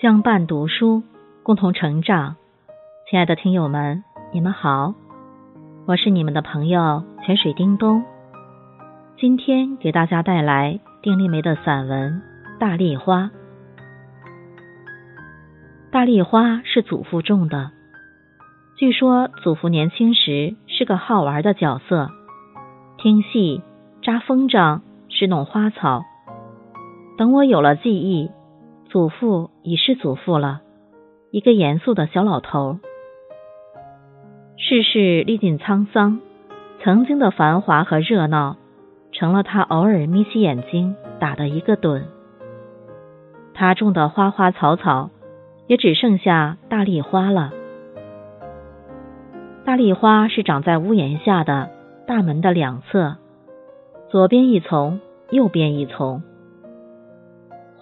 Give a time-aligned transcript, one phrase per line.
[0.00, 1.04] 相伴读书，
[1.44, 2.34] 共同成长。
[3.08, 4.92] 亲爱的听友们，你们好，
[5.86, 8.02] 我是你们的朋友泉水叮咚。
[9.16, 12.20] 今天给大家带来丁立梅的散文
[12.58, 13.22] 《大丽花》。
[15.92, 17.70] 大丽花是祖父种的，
[18.76, 22.10] 据说祖父年轻时是个好玩的角色，
[22.98, 23.62] 听戏、
[24.02, 26.02] 扎风筝、侍弄花草。
[27.16, 28.28] 等我有了记忆。
[28.94, 30.60] 祖父已是祖父了，
[31.32, 32.78] 一个严肃的小老头。
[34.56, 36.20] 世事历尽沧桑，
[36.80, 38.56] 曾经的繁华和热闹，
[39.10, 42.02] 成了他偶尔眯起眼睛打的一个盹。
[43.52, 45.10] 他种的花花草草，
[45.66, 47.50] 也只剩下大丽花了。
[49.64, 51.68] 大丽花是长在屋檐下的，
[52.06, 53.16] 大门的两侧，
[54.08, 55.00] 左边一丛，
[55.30, 56.22] 右边一丛。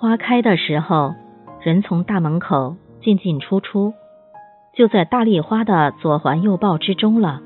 [0.00, 1.14] 花开的时候，
[1.60, 3.92] 人从大门口进进出出，
[4.72, 7.42] 就在大丽花的左环右抱之中了。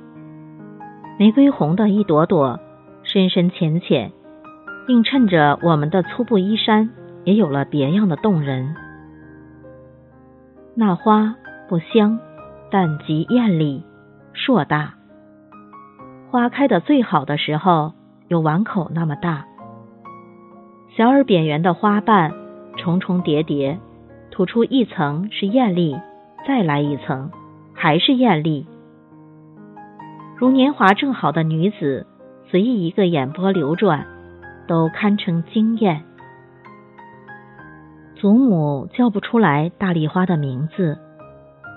[1.18, 2.60] 玫瑰红的一朵朵，
[3.02, 4.12] 深深浅浅，
[4.86, 6.90] 映衬着我们的粗布衣衫，
[7.24, 8.76] 也有了别样的动人。
[10.76, 11.34] 那花
[11.68, 12.20] 不香，
[12.70, 13.82] 但极艳丽
[14.32, 14.94] 硕大。
[16.30, 17.94] 花开的最好的时候，
[18.28, 19.44] 有碗口那么大，
[20.96, 22.43] 小而扁圆的花瓣。
[22.76, 23.78] 重重叠叠，
[24.30, 25.96] 吐出一层是艳丽，
[26.46, 27.30] 再来一层
[27.74, 28.66] 还是艳丽。
[30.36, 32.06] 如年华正好的女子，
[32.50, 34.06] 随意一个眼波流转，
[34.66, 36.02] 都堪称惊艳。
[38.16, 40.98] 祖母叫不出来大丽花的名字，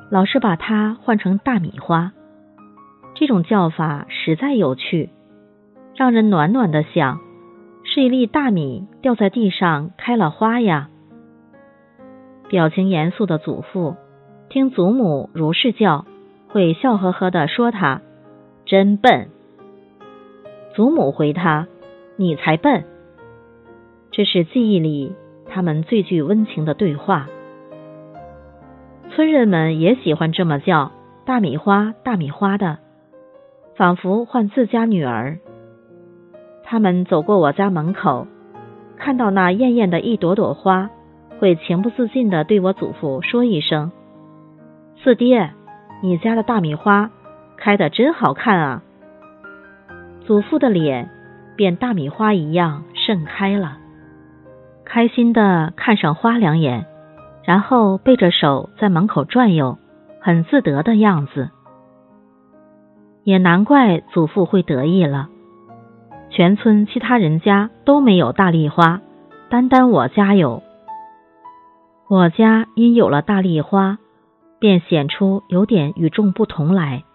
[0.10, 2.12] 老是把它换成大米花。
[3.16, 5.10] 这种叫法实在有趣，
[5.96, 7.20] 让人暖暖的想。
[7.98, 10.90] 是一粒大米掉在地上开了花呀！
[12.48, 13.96] 表情严肃的祖父
[14.50, 16.06] 听祖母如是叫，
[16.48, 18.04] 会笑呵呵的说他
[18.68, 19.30] 真笨。
[20.76, 21.68] 祖母回他
[22.18, 22.86] 你才笨。
[24.12, 25.16] 这是记忆里
[25.48, 27.26] 他们最具温情的对话。
[29.10, 30.92] 村人们也喜欢这么叫
[31.26, 32.78] 大米花大米花的，
[33.76, 35.40] 仿佛唤自家女儿。
[36.70, 38.28] 他们走过我家门口，
[38.98, 40.90] 看到那艳艳的一朵朵花，
[41.40, 43.94] 会情不自禁的对我祖父说一声
[45.02, 45.54] ：“四爹，
[46.04, 47.10] 你家的大米花
[47.56, 48.84] 开的真好看啊！”
[50.28, 51.10] 祖父的脸
[51.56, 53.78] 便大米花一样盛开了，
[54.84, 56.86] 开心的看上花两眼，
[57.46, 59.78] 然后背着手在门口转悠，
[60.20, 61.50] 很自得的样子。
[63.24, 65.30] 也难怪祖父会得意了。
[66.38, 69.02] 全村其他人家都没有大丽花，
[69.50, 70.62] 单单我家有。
[72.08, 73.98] 我家因有了大丽花，
[74.60, 77.06] 便显出有点与众不同来。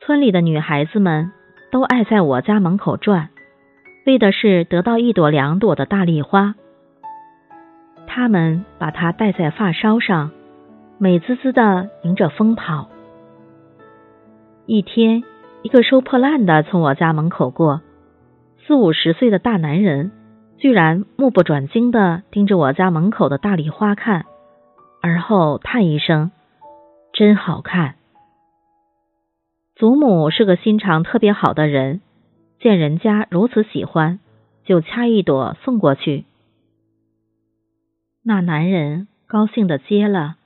[0.00, 1.32] 村里的女孩子们
[1.72, 3.30] 都爱在我家门口转，
[4.04, 6.56] 为的是得到一朵两朵的大丽花。
[8.06, 10.30] 她们把它戴在发梢上，
[10.98, 12.90] 美滋滋的迎着风跑。
[14.66, 15.24] 一天。
[15.62, 17.80] 一个收破烂的从我家门口过，
[18.66, 20.10] 四五十岁的大男人
[20.56, 24.24] 居然目不转睛的盯着我家门口的大丽花看，
[25.02, 26.30] 而后叹一声
[27.12, 27.96] ：“真好看。”
[29.76, 32.00] 祖母是个心肠特别好的人，
[32.58, 34.18] 见人家如此喜欢，
[34.64, 36.24] 就掐一朵送过去。
[38.24, 40.36] 那男人高兴的接了，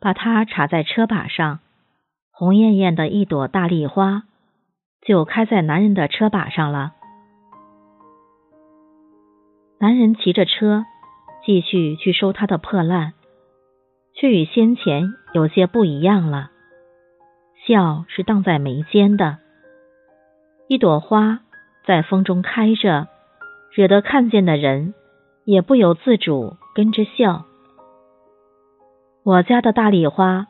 [0.00, 1.58] 把它插在车把上，
[2.32, 4.22] 红艳艳的一朵大丽花。
[5.02, 6.94] 就开在男人的车把上了。
[9.80, 10.84] 男人骑着车
[11.46, 13.12] 继续去收他的破烂，
[14.14, 16.50] 却与先前有些不一样了。
[17.64, 19.38] 笑是荡在眉间的，
[20.68, 21.40] 一朵花
[21.86, 23.06] 在风中开着，
[23.72, 24.94] 惹得看见的人
[25.44, 27.44] 也不由自主跟着笑。
[29.22, 30.46] 我家的大丽花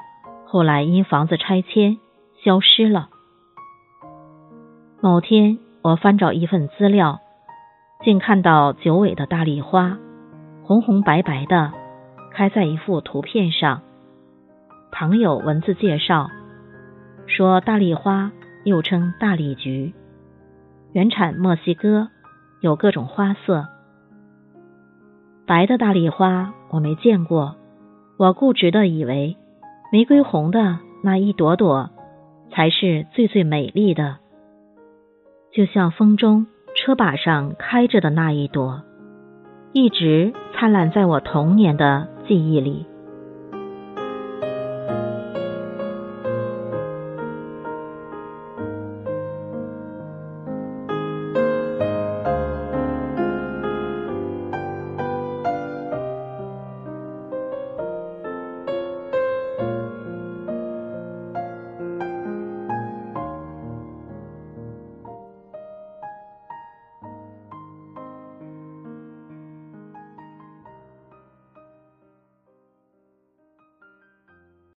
[0.46, 1.98] 后来因房子拆迁
[2.42, 3.10] 消失了。
[5.02, 7.20] 某天，我翻找一份资料，
[8.04, 9.98] 竟看到九尾的大丽花，
[10.62, 11.72] 红红白白的，
[12.32, 13.82] 开在一幅图片上。
[14.92, 16.30] 旁有文字介绍，
[17.26, 18.30] 说大丽花
[18.64, 19.92] 又称大丽菊，
[20.92, 22.08] 原产墨西哥，
[22.60, 23.66] 有各种花色。
[25.44, 27.56] 白的大丽花我没见过，
[28.16, 29.36] 我固执的以为
[29.92, 31.90] 玫瑰红的那一朵朵
[32.52, 34.18] 才是最最美丽的。
[35.52, 38.82] 就像风中车把上开着的那一朵，
[39.72, 42.86] 一直灿烂在我童年的记忆里。